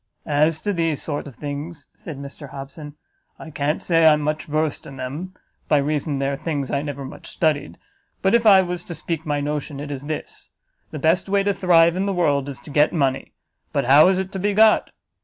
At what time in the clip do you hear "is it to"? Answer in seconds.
14.07-14.39